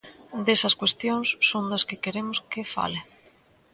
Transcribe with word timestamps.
Desas 0.45 0.77
cuestións 0.81 1.27
son 1.49 1.63
das 1.71 1.83
que 1.87 2.01
queremos 2.03 2.37
que 2.51 2.69
fale. 2.75 2.99